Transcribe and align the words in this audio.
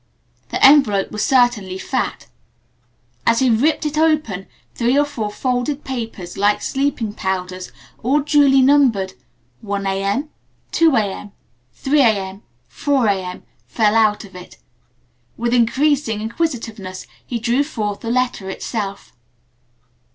The 0.49 0.65
envelope 0.65 1.11
was 1.11 1.23
certainly 1.23 1.77
fat. 1.77 2.25
As 3.27 3.37
he 3.37 3.51
ripped 3.51 3.85
it 3.85 3.99
open, 3.99 4.47
three 4.73 4.97
or 4.97 5.05
four 5.05 5.29
folded 5.31 5.83
papers 5.83 6.39
like 6.39 6.63
sleeping 6.63 7.13
powders, 7.13 7.71
all 8.01 8.21
duly 8.21 8.63
numbered, 8.63 9.13
"1 9.61 9.85
A. 9.85 10.01
M.," 10.03 10.29
"2 10.71 10.95
A. 10.95 11.01
M.," 11.05 11.31
"3 11.75 12.01
A. 12.01 12.05
M.," 12.17 12.41
"4 12.67 13.07
A. 13.09 13.23
M." 13.23 13.43
fell 13.67 13.93
out 13.93 14.25
of 14.25 14.35
it. 14.35 14.57
With 15.37 15.53
increasing 15.53 16.19
inquisitiveness 16.19 17.05
he 17.23 17.37
drew 17.37 17.63
forth 17.63 17.99
the 17.99 18.09
letter 18.09 18.49
itself. 18.49 19.13